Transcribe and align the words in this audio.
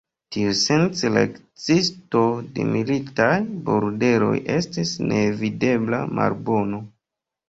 Tiusence 0.35 1.09
la 1.15 1.21
ekzisto 1.25 2.21
de 2.55 2.65
militaj 2.69 3.35
bordeloj 3.67 4.31
estis 4.55 4.95
neevitebla 5.13 6.01
malbono. 6.21 6.81